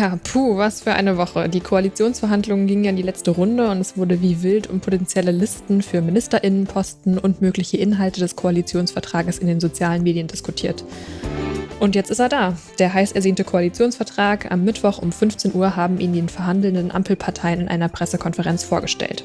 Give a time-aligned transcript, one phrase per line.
[0.00, 1.50] Ja, puh, was für eine Woche.
[1.50, 5.30] Die Koalitionsverhandlungen gingen ja in die letzte Runde und es wurde wie wild um potenzielle
[5.30, 10.84] Listen für Ministerinnenposten und mögliche Inhalte des Koalitionsvertrages in den sozialen Medien diskutiert.
[11.80, 12.56] Und jetzt ist er da.
[12.78, 14.50] Der heiß ersehnte Koalitionsvertrag.
[14.50, 19.22] Am Mittwoch um 15 Uhr haben ihn die verhandelnden Ampelparteien in einer Pressekonferenz vorgestellt.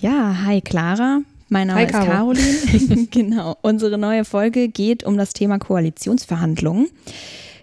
[0.00, 1.20] Ja, hi Clara.
[1.48, 3.06] Mein Name hi, ist Caroline.
[3.12, 3.56] genau.
[3.62, 6.88] Unsere neue Folge geht um das Thema Koalitionsverhandlungen.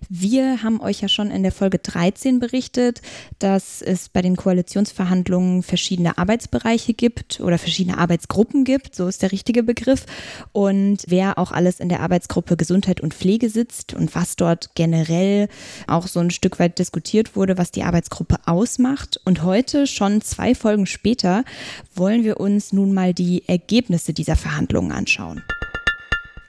[0.09, 3.01] Wir haben euch ja schon in der Folge 13 berichtet,
[3.39, 9.31] dass es bei den Koalitionsverhandlungen verschiedene Arbeitsbereiche gibt oder verschiedene Arbeitsgruppen gibt, so ist der
[9.31, 10.05] richtige Begriff.
[10.51, 15.47] Und wer auch alles in der Arbeitsgruppe Gesundheit und Pflege sitzt und was dort generell
[15.87, 19.19] auch so ein Stück weit diskutiert wurde, was die Arbeitsgruppe ausmacht.
[19.25, 21.43] Und heute, schon zwei Folgen später,
[21.95, 25.41] wollen wir uns nun mal die Ergebnisse dieser Verhandlungen anschauen.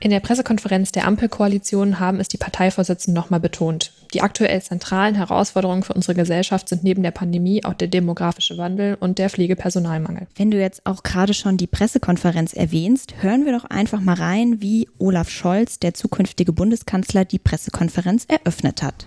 [0.03, 3.93] In der Pressekonferenz der Ampelkoalition haben es die Parteivorsitzenden nochmal betont.
[4.13, 8.97] Die aktuell zentralen Herausforderungen für unsere Gesellschaft sind neben der Pandemie auch der demografische Wandel
[8.99, 10.27] und der Pflegepersonalmangel.
[10.35, 14.61] Wenn du jetzt auch gerade schon die Pressekonferenz erwähnst, hören wir doch einfach mal rein,
[14.61, 19.07] wie Olaf Scholz, der zukünftige Bundeskanzler, die Pressekonferenz eröffnet hat.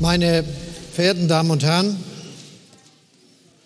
[0.00, 0.44] Meine
[0.92, 1.96] verehrten Damen und Herren,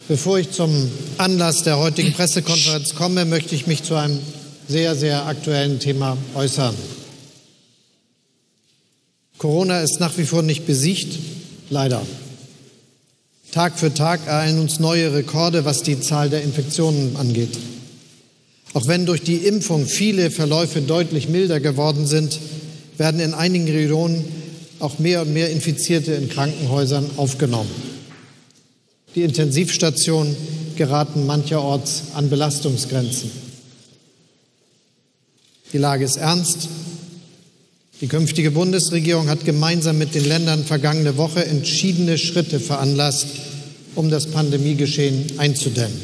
[0.07, 0.71] bevor ich zum
[1.19, 4.21] Anlass der heutigen Pressekonferenz komme, möchte ich mich zu einem
[4.69, 6.75] sehr, sehr aktuellen Thema äußern.
[9.39, 11.19] Corona ist nach wie vor nicht besiegt,
[11.71, 12.03] leider.
[13.53, 17.57] Tag für Tag ereilen uns neue Rekorde, was die Zahl der Infektionen angeht.
[18.75, 22.39] Auch wenn durch die Impfung viele Verläufe deutlich milder geworden sind,
[22.99, 24.25] werden in einigen Regionen
[24.81, 27.71] auch mehr und mehr Infizierte in Krankenhäusern aufgenommen.
[29.15, 30.37] Die Intensivstationen
[30.77, 33.48] geraten mancherorts an Belastungsgrenzen.
[35.73, 36.69] Die Lage ist ernst.
[38.01, 43.27] Die künftige Bundesregierung hat gemeinsam mit den Ländern vergangene Woche entschiedene Schritte veranlasst,
[43.95, 46.01] um das Pandemiegeschehen einzudämmen.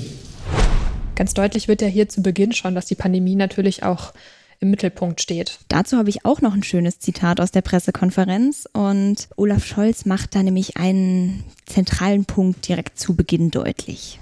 [1.14, 4.12] Ganz deutlich wird ja hier zu Beginn schon, dass die Pandemie natürlich auch
[4.60, 5.58] im Mittelpunkt steht.
[5.68, 10.34] Dazu habe ich auch noch ein schönes Zitat aus der Pressekonferenz und Olaf Scholz macht
[10.34, 14.18] da nämlich einen zentralen Punkt direkt zu Beginn deutlich.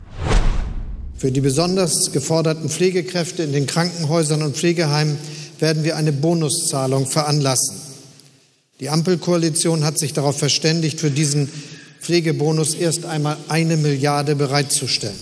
[1.23, 5.17] Für die besonders geforderten Pflegekräfte in den Krankenhäusern und Pflegeheimen
[5.61, 7.77] werden wir eine Bonuszahlung veranlassen.
[8.81, 11.49] Die Ampelkoalition hat sich darauf verständigt, für diesen
[12.01, 15.15] Pflegebonus erst einmal eine Milliarde bereitzustellen.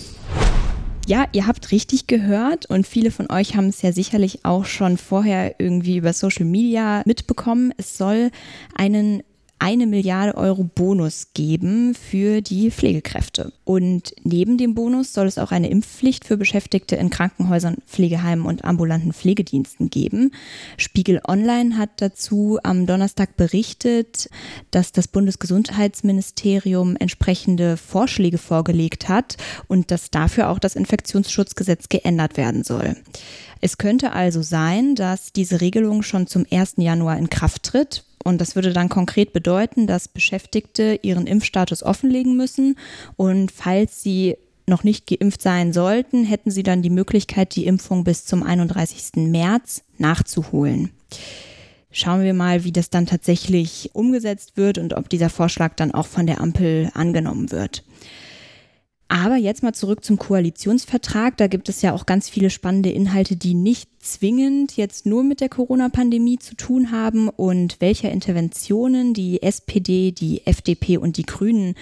[1.05, 4.97] Ja, ihr habt richtig gehört und viele von euch haben es ja sicherlich auch schon
[4.97, 7.75] vorher irgendwie über Social Media mitbekommen.
[7.77, 8.31] Es soll
[8.73, 9.21] einen
[9.61, 13.53] eine Milliarde Euro Bonus geben für die Pflegekräfte.
[13.63, 18.65] Und neben dem Bonus soll es auch eine Impfpflicht für Beschäftigte in Krankenhäusern, Pflegeheimen und
[18.65, 20.31] ambulanten Pflegediensten geben.
[20.77, 24.29] Spiegel Online hat dazu am Donnerstag berichtet,
[24.71, 32.63] dass das Bundesgesundheitsministerium entsprechende Vorschläge vorgelegt hat und dass dafür auch das Infektionsschutzgesetz geändert werden
[32.63, 32.95] soll.
[33.61, 36.73] Es könnte also sein, dass diese Regelung schon zum 1.
[36.77, 38.05] Januar in Kraft tritt.
[38.23, 42.77] Und das würde dann konkret bedeuten, dass Beschäftigte ihren Impfstatus offenlegen müssen.
[43.17, 44.35] Und falls sie
[44.67, 49.27] noch nicht geimpft sein sollten, hätten sie dann die Möglichkeit, die Impfung bis zum 31.
[49.27, 50.91] März nachzuholen.
[51.91, 56.07] Schauen wir mal, wie das dann tatsächlich umgesetzt wird und ob dieser Vorschlag dann auch
[56.07, 57.83] von der Ampel angenommen wird.
[59.11, 61.35] Aber jetzt mal zurück zum Koalitionsvertrag.
[61.35, 65.41] Da gibt es ja auch ganz viele spannende Inhalte, die nicht zwingend jetzt nur mit
[65.41, 71.75] der Corona-Pandemie zu tun haben und welcher Interventionen die SPD, die FDP und die Grünen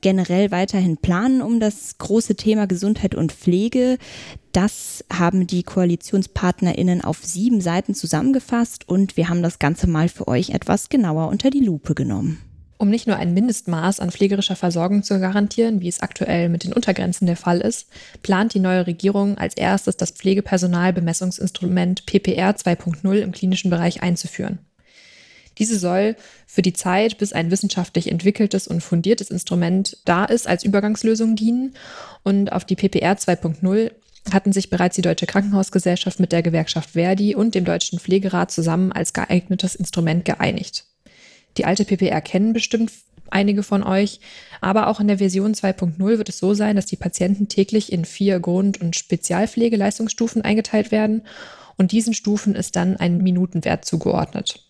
[0.00, 3.98] generell weiterhin planen um das große Thema Gesundheit und Pflege.
[4.52, 10.28] Das haben die KoalitionspartnerInnen auf sieben Seiten zusammengefasst und wir haben das Ganze mal für
[10.28, 12.38] euch etwas genauer unter die Lupe genommen.
[12.78, 16.74] Um nicht nur ein Mindestmaß an pflegerischer Versorgung zu garantieren, wie es aktuell mit den
[16.74, 17.88] Untergrenzen der Fall ist,
[18.22, 24.58] plant die neue Regierung als erstes das Pflegepersonalbemessungsinstrument PPR 2.0 im klinischen Bereich einzuführen.
[25.58, 30.64] Diese soll für die Zeit, bis ein wissenschaftlich entwickeltes und fundiertes Instrument da ist, als
[30.64, 31.74] Übergangslösung dienen.
[32.22, 33.90] Und auf die PPR 2.0
[34.30, 38.92] hatten sich bereits die Deutsche Krankenhausgesellschaft mit der Gewerkschaft Verdi und dem Deutschen Pflegerat zusammen
[38.92, 40.84] als geeignetes Instrument geeinigt.
[41.56, 42.90] Die alte PPR kennen bestimmt
[43.30, 44.20] einige von euch.
[44.60, 48.04] Aber auch in der Version 2.0 wird es so sein, dass die Patienten täglich in
[48.04, 51.22] vier Grund- und Spezialpflegeleistungsstufen eingeteilt werden.
[51.76, 54.62] Und diesen Stufen ist dann ein Minutenwert zugeordnet.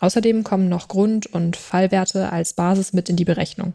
[0.00, 3.74] Außerdem kommen noch Grund- und Fallwerte als Basis mit in die Berechnung.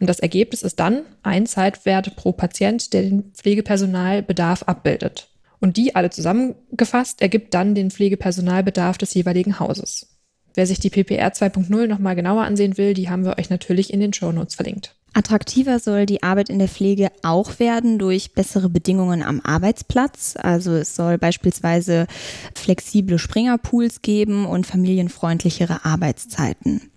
[0.00, 5.28] Und das Ergebnis ist dann ein Zeitwert pro Patient, der den Pflegepersonalbedarf abbildet.
[5.60, 10.13] Und die alle zusammengefasst ergibt dann den Pflegepersonalbedarf des jeweiligen Hauses.
[10.54, 14.00] Wer sich die PPR 2.0 nochmal genauer ansehen will, die haben wir euch natürlich in
[14.00, 14.94] den Show Notes verlinkt.
[15.12, 20.34] Attraktiver soll die Arbeit in der Pflege auch werden durch bessere Bedingungen am Arbeitsplatz.
[20.36, 22.06] Also es soll beispielsweise
[22.54, 26.90] flexible Springerpools geben und familienfreundlichere Arbeitszeiten.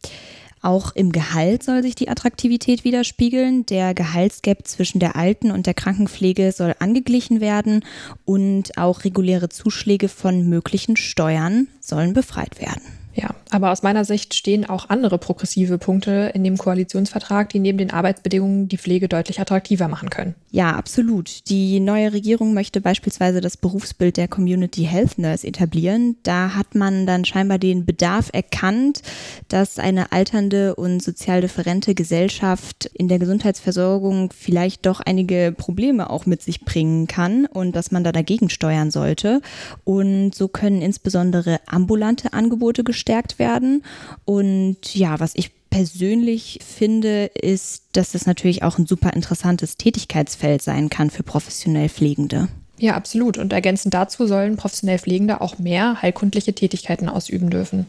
[0.64, 3.68] Auch im Gehalt soll sich die Attraktivität widerspiegeln.
[3.68, 7.86] Der Gehaltsgap zwischen der alten und der Krankenpflege soll angeglichen werden
[8.26, 12.82] und auch reguläre Zuschläge von möglichen Steuern sollen befreit werden.
[13.20, 17.80] Ja, aber aus meiner Sicht stehen auch andere progressive Punkte in dem Koalitionsvertrag, die neben
[17.80, 20.36] den Arbeitsbedingungen die Pflege deutlich attraktiver machen können.
[20.52, 21.50] Ja, absolut.
[21.50, 26.18] Die neue Regierung möchte beispielsweise das Berufsbild der Community Health Nurse etablieren.
[26.22, 29.02] Da hat man dann scheinbar den Bedarf erkannt,
[29.48, 36.28] dass eine alternde und sozial differente Gesellschaft in der Gesundheitsversorgung vielleicht doch einige Probleme auch
[36.28, 39.42] mit sich bringen kann und dass man da dagegen steuern sollte.
[39.86, 43.84] Und so können insbesondere ambulante Angebote gestalten gestärkt werden.
[44.26, 50.62] Und ja, was ich persönlich finde, ist, dass das natürlich auch ein super interessantes Tätigkeitsfeld
[50.62, 52.50] sein kann für professionell Pflegende.
[52.80, 53.38] Ja, absolut.
[53.38, 57.88] Und ergänzend dazu sollen professionell Pflegende auch mehr heilkundliche Tätigkeiten ausüben dürfen.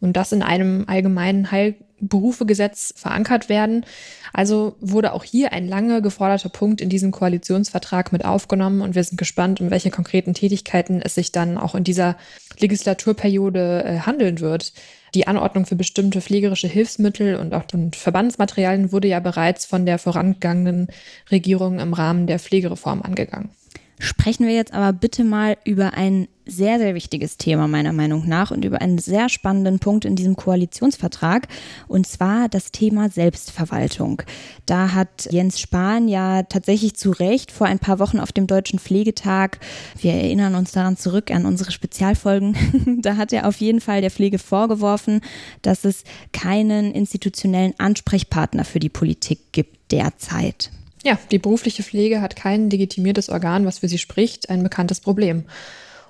[0.00, 3.86] Und das in einem allgemeinen Heilberufegesetz verankert werden.
[4.32, 9.04] Also wurde auch hier ein lange geforderter Punkt in diesem Koalitionsvertrag mit aufgenommen und wir
[9.04, 12.16] sind gespannt, um welche konkreten Tätigkeiten es sich dann auch in dieser
[12.58, 14.72] Legislaturperiode äh, handeln wird.
[15.14, 20.88] Die Anordnung für bestimmte pflegerische Hilfsmittel und auch Verbandsmaterialien wurde ja bereits von der vorangegangenen
[21.30, 23.50] Regierung im Rahmen der Pflegereform angegangen.
[23.98, 28.50] Sprechen wir jetzt aber bitte mal über ein sehr, sehr wichtiges Thema meiner Meinung nach
[28.50, 31.48] und über einen sehr spannenden Punkt in diesem Koalitionsvertrag
[31.88, 34.22] und zwar das Thema Selbstverwaltung.
[34.66, 38.78] Da hat Jens Spahn ja tatsächlich zu Recht vor ein paar Wochen auf dem Deutschen
[38.78, 39.58] Pflegetag,
[39.98, 42.56] wir erinnern uns daran zurück an unsere Spezialfolgen,
[43.00, 45.20] da hat er auf jeden Fall der Pflege vorgeworfen,
[45.62, 50.70] dass es keinen institutionellen Ansprechpartner für die Politik gibt derzeit.
[51.04, 55.44] Ja, die berufliche Pflege hat kein legitimiertes Organ, was für sie spricht, ein bekanntes Problem.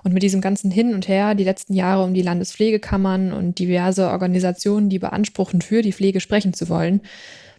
[0.05, 4.11] Und mit diesem ganzen Hin und Her die letzten Jahre um die Landespflegekammern und diverse
[4.11, 7.01] Organisationen, die beanspruchen, für die Pflege sprechen zu wollen,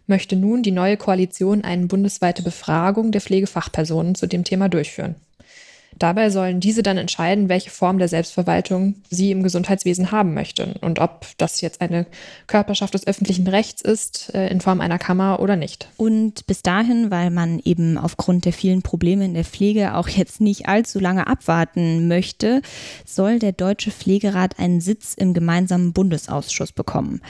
[0.07, 5.15] möchte nun die neue Koalition eine bundesweite Befragung der Pflegefachpersonen zu dem Thema durchführen.
[5.97, 10.99] Dabei sollen diese dann entscheiden, welche Form der Selbstverwaltung sie im Gesundheitswesen haben möchten und
[10.99, 12.05] ob das jetzt eine
[12.47, 15.87] Körperschaft des öffentlichen Rechts ist, äh, in Form einer Kammer oder nicht.
[15.97, 20.41] Und bis dahin, weil man eben aufgrund der vielen Probleme in der Pflege auch jetzt
[20.41, 22.61] nicht allzu lange abwarten möchte,
[23.05, 27.21] soll der Deutsche Pflegerat einen Sitz im gemeinsamen Bundesausschuss bekommen.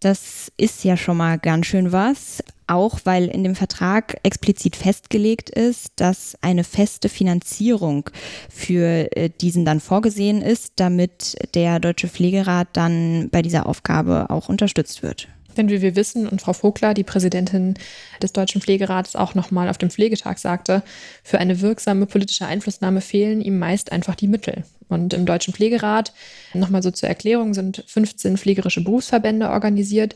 [0.00, 5.50] Das ist ja schon mal ganz schön was, auch weil in dem Vertrag explizit festgelegt
[5.50, 8.10] ist, dass eine feste Finanzierung
[8.48, 14.48] für äh, diesen dann vorgesehen ist, damit der Deutsche Pflegerat dann bei dieser Aufgabe auch
[14.48, 15.28] unterstützt wird.
[15.56, 17.74] Denn wie wir wissen und Frau Vogler, die Präsidentin
[18.22, 20.82] des Deutschen Pflegerats, auch nochmal auf dem Pflegetag sagte,
[21.22, 24.64] für eine wirksame politische Einflussnahme fehlen ihm meist einfach die Mittel.
[24.88, 26.12] Und im Deutschen Pflegerat,
[26.52, 30.14] nochmal so zur Erklärung, sind 15 pflegerische Berufsverbände organisiert.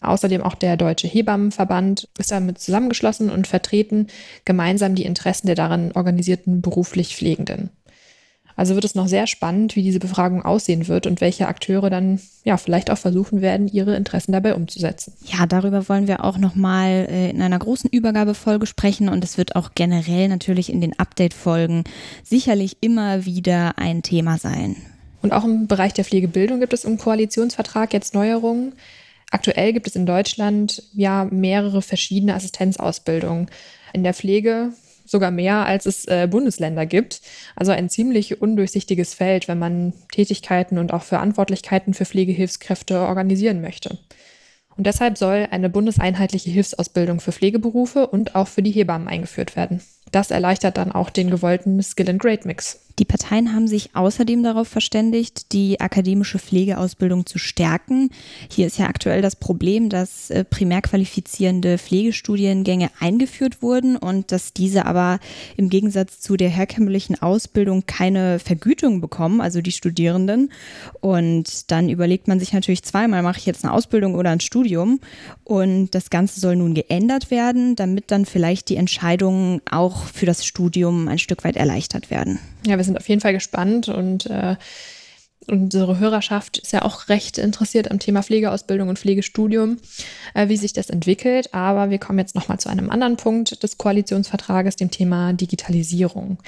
[0.00, 4.06] Außerdem auch der Deutsche Hebammenverband ist damit zusammengeschlossen und vertreten
[4.44, 7.70] gemeinsam die Interessen der darin organisierten beruflich Pflegenden.
[8.58, 12.18] Also wird es noch sehr spannend, wie diese Befragung aussehen wird und welche Akteure dann
[12.42, 15.12] ja vielleicht auch versuchen werden, ihre Interessen dabei umzusetzen.
[15.26, 19.54] Ja, darüber wollen wir auch nochmal äh, in einer großen Übergabefolge sprechen und es wird
[19.54, 21.84] auch generell natürlich in den Update-Folgen
[22.24, 24.74] sicherlich immer wieder ein Thema sein.
[25.22, 28.72] Und auch im Bereich der Pflegebildung gibt es im Koalitionsvertrag jetzt Neuerungen.
[29.30, 33.50] Aktuell gibt es in Deutschland ja mehrere verschiedene Assistenzausbildungen.
[33.92, 34.72] In der Pflege
[35.04, 37.20] sogar mehr, als es äh, Bundesländer gibt.
[37.56, 43.98] Also ein ziemlich undurchsichtiges Feld, wenn man Tätigkeiten und auch Verantwortlichkeiten für Pflegehilfskräfte organisieren möchte.
[44.76, 49.82] Und deshalb soll eine bundeseinheitliche Hilfsausbildung für Pflegeberufe und auch für die Hebammen eingeführt werden.
[50.12, 52.87] Das erleichtert dann auch den gewollten Skill-and-Grade-Mix.
[52.98, 58.10] Die Parteien haben sich außerdem darauf verständigt, die akademische Pflegeausbildung zu stärken.
[58.50, 64.52] Hier ist ja aktuell das Problem, dass äh, primär qualifizierende Pflegestudiengänge eingeführt wurden und dass
[64.52, 65.20] diese aber
[65.56, 70.50] im Gegensatz zu der herkömmlichen Ausbildung keine Vergütung bekommen, also die Studierenden.
[71.00, 74.98] Und dann überlegt man sich natürlich zweimal, mache ich jetzt eine Ausbildung oder ein Studium?
[75.44, 80.44] Und das Ganze soll nun geändert werden, damit dann vielleicht die Entscheidungen auch für das
[80.44, 82.40] Studium ein Stück weit erleichtert werden.
[82.66, 84.56] Ja, wir sind auf jeden Fall gespannt und äh,
[85.46, 89.78] unsere Hörerschaft ist ja auch recht interessiert am Thema Pflegeausbildung und Pflegestudium,
[90.34, 91.54] äh, wie sich das entwickelt.
[91.54, 96.38] Aber wir kommen jetzt nochmal zu einem anderen Punkt des Koalitionsvertrages, dem Thema Digitalisierung.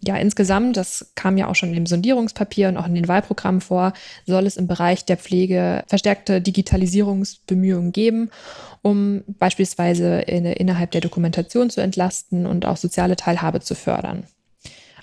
[0.00, 3.92] Ja, insgesamt, das kam ja auch schon im Sondierungspapier und auch in den Wahlprogrammen vor,
[4.26, 8.30] soll es im Bereich der Pflege verstärkte Digitalisierungsbemühungen geben,
[8.82, 14.22] um beispielsweise in, innerhalb der Dokumentation zu entlasten und auch soziale Teilhabe zu fördern.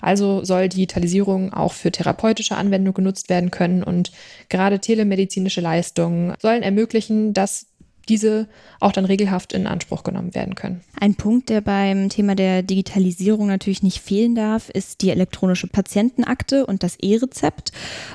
[0.00, 4.12] Also soll Digitalisierung auch für therapeutische Anwendungen genutzt werden können und
[4.48, 7.66] gerade telemedizinische Leistungen sollen ermöglichen, dass
[8.08, 8.48] diese
[8.80, 10.80] auch dann regelhaft in Anspruch genommen werden können.
[11.00, 16.66] Ein Punkt, der beim Thema der Digitalisierung natürlich nicht fehlen darf, ist die elektronische Patientenakte
[16.66, 17.72] und das E-Rezept.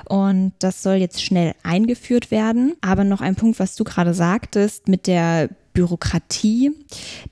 [0.07, 2.75] Und das soll jetzt schnell eingeführt werden.
[2.81, 6.71] Aber noch ein Punkt, was du gerade sagtest, mit der Bürokratie.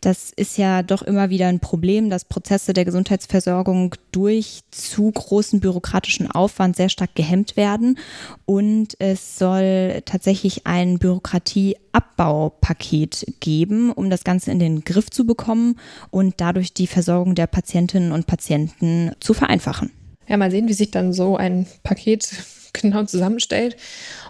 [0.02, 5.60] Das ist ja doch immer wieder ein Problem, dass Prozesse der Gesundheitsversorgung durch zu großen
[5.60, 7.98] bürokratischen Aufwand sehr stark gehemmt werden.
[8.46, 15.76] Und es soll tatsächlich ein Bürokratieabbaupaket geben, um das Ganze in den Griff zu bekommen
[16.12, 19.92] und dadurch die Versorgung der Patientinnen und Patienten zu vereinfachen.
[20.28, 22.30] Ja, mal sehen, wie sich dann so ein Paket
[22.74, 23.76] genau zusammenstellt.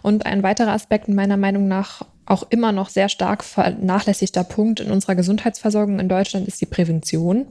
[0.01, 4.91] Und ein weiterer Aspekt meiner Meinung nach auch immer noch sehr stark vernachlässigter Punkt in
[4.91, 7.47] unserer Gesundheitsversorgung in Deutschland ist die Prävention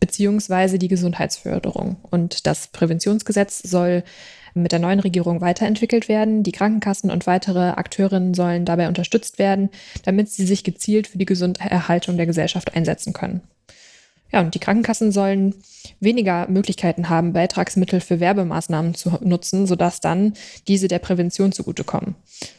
[0.00, 1.96] beziehungsweise die Gesundheitsförderung.
[2.10, 4.04] Und das Präventionsgesetz soll
[4.54, 6.42] mit der neuen Regierung weiterentwickelt werden.
[6.42, 9.70] Die Krankenkassen und weitere Akteurinnen sollen dabei unterstützt werden,
[10.04, 13.42] damit sie sich gezielt für die Gesunderhaltung der Gesellschaft einsetzen können.
[14.30, 15.54] Ja, und die Krankenkassen sollen
[16.00, 20.34] weniger Möglichkeiten haben, Beitragsmittel für Werbemaßnahmen zu nutzen, sodass dann
[20.66, 22.14] diese der Prävention zugutekommen.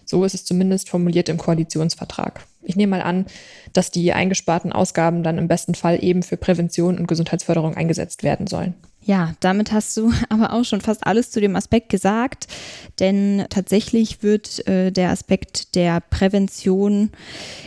[0.05, 2.45] So ist es zumindest formuliert im Koalitionsvertrag.
[2.61, 3.25] Ich nehme mal an,
[3.73, 8.47] dass die eingesparten Ausgaben dann im besten Fall eben für Prävention und Gesundheitsförderung eingesetzt werden
[8.47, 8.73] sollen.
[9.01, 12.47] Ja, damit hast du aber auch schon fast alles zu dem Aspekt gesagt,
[12.99, 17.09] denn tatsächlich wird äh, der Aspekt der Prävention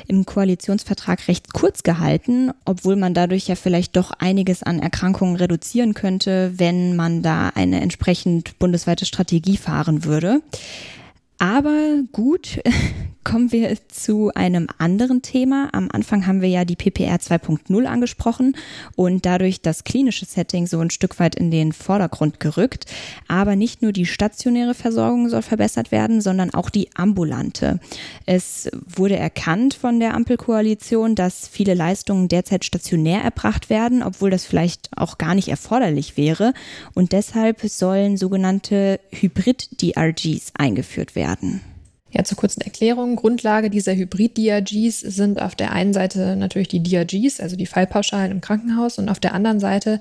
[0.06, 5.94] im Koalitionsvertrag recht kurz gehalten, obwohl man dadurch ja vielleicht doch einiges an Erkrankungen reduzieren
[5.94, 10.42] könnte, wenn man da eine entsprechend bundesweite Strategie fahren würde.
[11.38, 12.60] Aber gut,
[13.24, 15.68] kommen wir zu einem anderen Thema.
[15.72, 18.56] Am Anfang haben wir ja die PPR 2.0 angesprochen
[18.96, 22.86] und dadurch das klinische Setting so ein Stück weit in den Vordergrund gerückt.
[23.28, 27.80] Aber nicht nur die stationäre Versorgung soll verbessert werden, sondern auch die ambulante.
[28.26, 34.44] Es wurde erkannt von der Ampelkoalition, dass viele Leistungen derzeit stationär erbracht werden, obwohl das
[34.44, 36.54] vielleicht auch gar nicht erforderlich wäre.
[36.94, 41.60] Und deshalb sollen sogenannte Hybrid-DRGs eingeführt werden.
[42.14, 43.16] Ja, zur kurzen Erklärung.
[43.16, 48.42] Grundlage dieser Hybrid-DRGs sind auf der einen Seite natürlich die DRGs, also die Fallpauschalen im
[48.42, 49.98] Krankenhaus, und auf der anderen Seite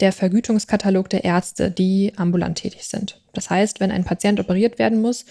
[0.00, 3.20] der Vergütungskatalog der Ärzte, die ambulant tätig sind.
[3.32, 5.24] Das heißt, wenn ein Patient operiert werden muss,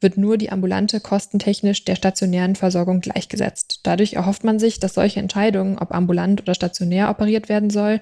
[0.00, 3.80] wird nur die ambulante kostentechnisch der stationären Versorgung gleichgesetzt.
[3.84, 8.00] Dadurch erhofft man sich, dass solche Entscheidungen, ob ambulant oder stationär operiert werden soll,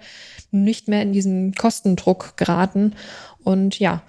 [0.50, 2.94] nicht mehr in diesen Kostendruck geraten
[3.44, 4.02] und ja,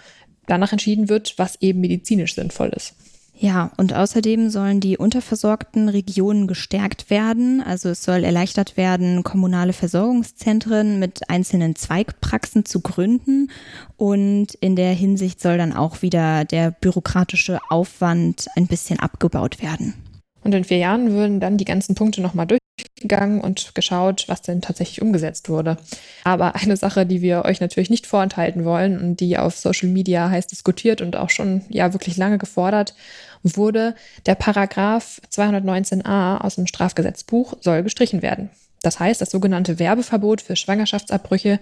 [0.47, 2.95] danach entschieden wird, was eben medizinisch sinnvoll ist.
[3.41, 7.63] Ja, und außerdem sollen die unterversorgten Regionen gestärkt werden.
[7.65, 13.49] Also es soll erleichtert werden, kommunale Versorgungszentren mit einzelnen Zweigpraxen zu gründen.
[13.95, 19.93] Und in der Hinsicht soll dann auch wieder der bürokratische Aufwand ein bisschen abgebaut werden.
[20.43, 22.58] Und in vier Jahren würden dann die ganzen Punkte nochmal durch
[22.99, 25.77] durchgegangen und geschaut, was denn tatsächlich umgesetzt wurde.
[26.23, 30.29] Aber eine Sache, die wir euch natürlich nicht vorenthalten wollen und die auf Social Media
[30.29, 32.93] heiß diskutiert und auch schon ja wirklich lange gefordert
[33.43, 38.49] wurde, der Paragraph 219a aus dem Strafgesetzbuch soll gestrichen werden.
[38.81, 41.59] Das heißt, das sogenannte Werbeverbot für Schwangerschaftsabbrüche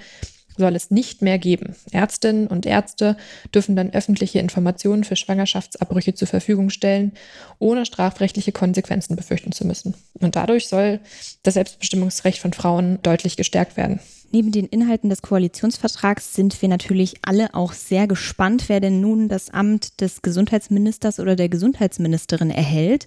[0.58, 1.76] soll es nicht mehr geben.
[1.92, 3.18] Ärztinnen und Ärzte
[3.54, 7.14] dürfen dann öffentliche Informationen für Schwangerschaftsabbrüche zur Verfügung stellen,
[7.60, 9.94] ohne strafrechtliche Konsequenzen befürchten zu müssen.
[10.14, 11.00] Und dadurch soll
[11.44, 14.00] das Selbstbestimmungsrecht von Frauen deutlich gestärkt werden.
[14.32, 19.30] Neben den Inhalten des Koalitionsvertrags sind wir natürlich alle auch sehr gespannt, wer denn nun
[19.30, 23.06] das Amt des Gesundheitsministers oder der Gesundheitsministerin erhält.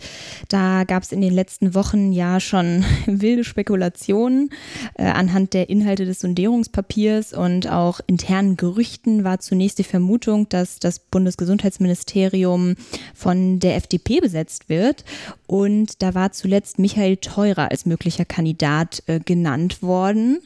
[0.48, 4.50] Da gab es in den letzten Wochen ja schon wilde Spekulationen
[4.94, 10.78] äh, anhand der Inhalte des Sondierungspapiers und auch internen Gerüchten war zunächst die Vermutung, dass
[10.78, 12.76] das Bundesgesundheitsministerium
[13.14, 15.04] von der FDP besetzt wird.
[15.50, 20.38] Und da war zuletzt Michael Theurer als möglicher Kandidat äh, genannt worden.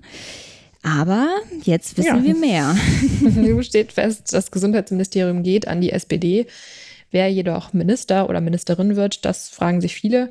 [0.82, 1.28] Aber
[1.62, 2.24] jetzt wissen ja.
[2.24, 2.74] wir mehr.
[3.20, 6.46] Nun steht fest, das Gesundheitsministerium geht an die SPD.
[7.10, 10.30] Wer jedoch Minister oder Ministerin wird, das fragen sich viele.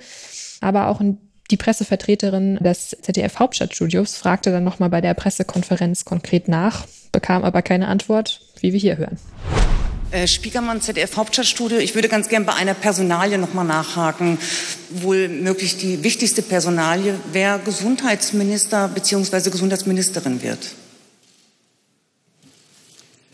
[0.60, 1.01] Aber auch
[1.51, 7.62] die Pressevertreterin des ZDF Hauptstadtstudios fragte dann nochmal bei der Pressekonferenz konkret nach, bekam aber
[7.62, 9.20] keine Antwort, wie wir hier hören.
[10.13, 11.79] Äh, Spiekermann, ZDF Hauptstadtstudio.
[11.79, 14.38] Ich würde ganz gern bei einer Personalie nochmal nachhaken.
[14.91, 19.50] Wohl möglich die wichtigste Personalie, wer Gesundheitsminister bzw.
[19.50, 20.60] Gesundheitsministerin wird.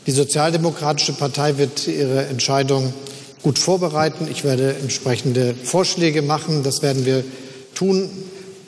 [0.08, 2.94] Die Sozialdemokratische Partei wird ihre Entscheidung
[3.44, 4.30] gut vorbereiten.
[4.32, 6.64] Ich werde entsprechende Vorschläge machen.
[6.64, 7.26] Das werden wir
[7.76, 8.10] tun,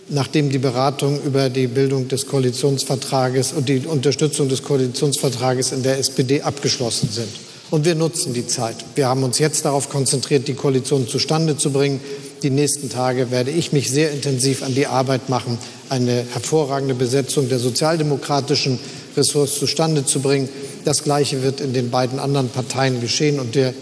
[0.09, 5.97] nachdem die Beratungen über die Bildung des Koalitionsvertrages und die Unterstützung des Koalitionsvertrages in der
[5.97, 7.50] SPD abgeschlossen sind.
[7.71, 8.75] Und wir nutzen die Zeit.
[8.95, 12.01] Wir haben uns jetzt darauf konzentriert, die Koalition zustande zu bringen.
[12.43, 17.47] Die nächsten Tage werde ich mich sehr intensiv an die Arbeit machen, eine hervorragende Besetzung
[17.47, 18.77] der sozialdemokratischen
[19.15, 20.49] Ressorts zustande zu bringen.
[20.83, 23.73] Das Gleiche wird in den beiden anderen Parteien geschehen und der,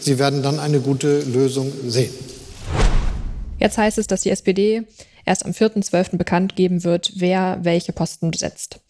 [0.00, 2.12] Sie werden dann eine gute Lösung sehen.
[3.60, 4.82] Jetzt heißt es, dass die SPD
[5.24, 6.16] erst am 4.12.
[6.16, 8.80] bekannt geben wird, wer welche Posten besetzt.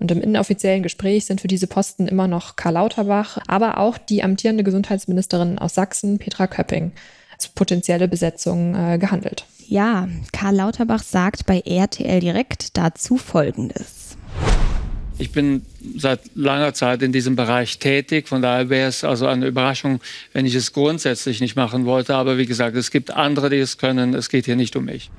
[0.00, 4.24] Und im inoffiziellen Gespräch sind für diese Posten immer noch Karl Lauterbach, aber auch die
[4.24, 6.92] amtierende Gesundheitsministerin aus Sachsen, Petra Köpping,
[7.32, 9.44] als potenzielle Besetzung äh, gehandelt.
[9.68, 14.16] Ja, Karl Lauterbach sagt bei RTL direkt dazu Folgendes.
[15.18, 15.66] Ich bin
[15.98, 18.26] seit langer Zeit in diesem Bereich tätig.
[18.26, 20.00] Von daher wäre es also eine Überraschung,
[20.32, 22.14] wenn ich es grundsätzlich nicht machen wollte.
[22.14, 24.14] Aber wie gesagt, es gibt andere, die es können.
[24.14, 25.10] Es geht hier nicht um mich.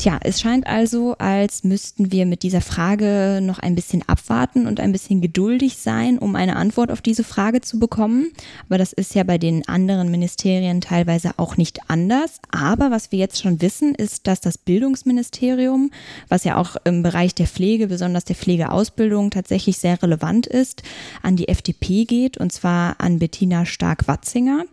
[0.00, 4.80] Tja, es scheint also, als müssten wir mit dieser Frage noch ein bisschen abwarten und
[4.80, 8.32] ein bisschen geduldig sein, um eine Antwort auf diese Frage zu bekommen.
[8.66, 12.40] Aber das ist ja bei den anderen Ministerien teilweise auch nicht anders.
[12.50, 15.90] Aber was wir jetzt schon wissen, ist, dass das Bildungsministerium,
[16.30, 20.82] was ja auch im Bereich der Pflege, besonders der Pflegeausbildung, tatsächlich sehr relevant ist,
[21.20, 24.64] an die FDP geht, und zwar an Bettina Stark-Watzinger.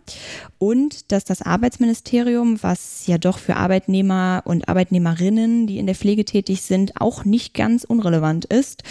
[0.58, 5.96] Und dass das Arbeitsministerium, was ja doch für Arbeitnehmer und Arbeitnehmerinnen Pflegerinnen, die in der
[5.96, 8.84] Pflege tätig sind, auch nicht ganz unrelevant ist,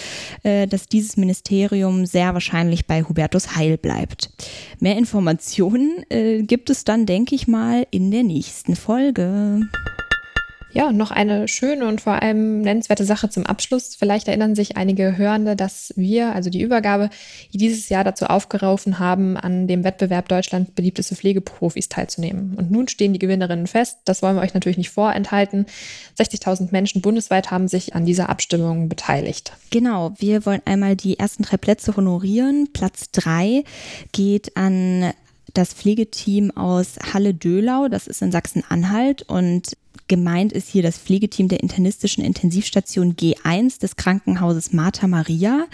[0.42, 4.30] äh, dass dieses Ministerium sehr wahrscheinlich bei Hubertus Heil bleibt.
[4.80, 9.60] Mehr Informationen äh, gibt es dann, denke ich mal, in der nächsten Folge.
[10.76, 13.96] Ja, noch eine schöne und vor allem nennenswerte Sache zum Abschluss.
[13.98, 17.08] Vielleicht erinnern sich einige Hörende, dass wir, also die Übergabe,
[17.50, 22.56] dieses Jahr dazu aufgerufen haben, an dem Wettbewerb Deutschland beliebteste Pflegeprofis teilzunehmen.
[22.58, 24.00] Und nun stehen die Gewinnerinnen fest.
[24.04, 25.64] Das wollen wir euch natürlich nicht vorenthalten.
[26.18, 29.54] 60.000 Menschen bundesweit haben sich an dieser Abstimmung beteiligt.
[29.70, 32.68] Genau, wir wollen einmal die ersten drei Plätze honorieren.
[32.74, 33.64] Platz drei
[34.12, 35.14] geht an
[35.54, 39.76] das Pflegeteam aus Halle-Dölau, das ist in Sachsen-Anhalt und
[40.08, 45.66] Gemeint ist hier das Pflegeteam der internistischen Intensivstation G1 des Krankenhauses Martha Maria.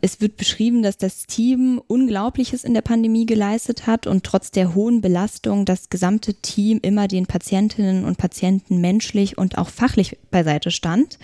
[0.00, 4.74] Es wird beschrieben, dass das Team Unglaubliches in der Pandemie geleistet hat und trotz der
[4.74, 10.70] hohen Belastung das gesamte Team immer den Patientinnen und Patienten menschlich und auch fachlich beiseite
[10.70, 11.18] stand.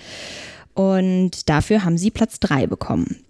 [0.75, 3.25] Und dafür haben sie Platz drei bekommen.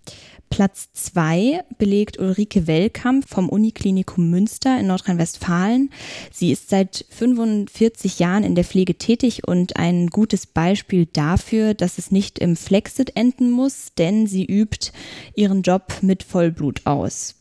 [0.58, 5.90] Platz zwei belegt Ulrike Wellkamp vom Uniklinikum Münster in Nordrhein-Westfalen.
[6.32, 11.98] Sie ist seit 45 Jahren in der Pflege tätig und ein gutes Beispiel dafür, dass
[11.98, 14.90] es nicht im Flexit enden muss, denn sie übt
[15.36, 17.37] ihren Job mit Vollblut aus.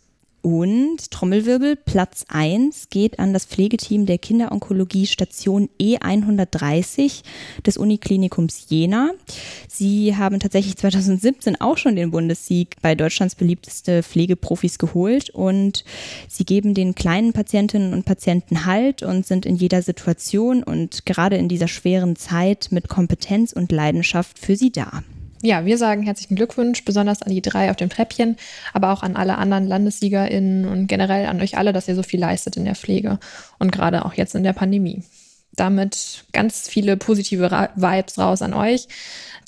[0.50, 7.24] Und Trommelwirbel, Platz 1 geht an das Pflegeteam der Kinderonkologie Station E130
[7.66, 9.12] des Uniklinikums Jena.
[9.68, 15.84] Sie haben tatsächlich 2017 auch schon den Bundessieg bei Deutschlands beliebteste Pflegeprofis geholt und
[16.30, 21.36] sie geben den kleinen Patientinnen und Patienten Halt und sind in jeder Situation und gerade
[21.36, 25.04] in dieser schweren Zeit mit Kompetenz und Leidenschaft für sie da.
[25.42, 28.38] Ja, wir sagen herzlichen Glückwunsch, besonders an die drei auf dem Treppchen,
[28.74, 32.20] aber auch an alle anderen LandessiegerInnen und generell an euch alle, dass ihr so viel
[32.20, 33.20] leistet in der Pflege
[33.60, 35.04] und gerade auch jetzt in der Pandemie.
[35.56, 38.88] Damit ganz viele positive Vibes raus an euch,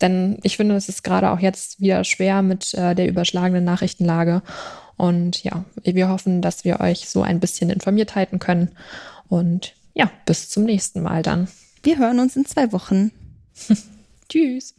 [0.02, 4.42] denn ich finde, es ist gerade auch jetzt wieder schwer mit äh, der überschlagenen Nachrichtenlage.
[4.96, 8.70] Und ja, wir hoffen, dass wir euch so ein bisschen informiert halten können.
[9.28, 11.48] Und ja, bis zum nächsten Mal dann.
[11.84, 13.12] Wir hören uns in zwei Wochen.
[14.30, 14.79] Tschüss.